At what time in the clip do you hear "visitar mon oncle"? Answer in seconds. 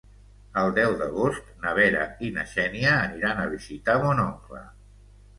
3.51-4.63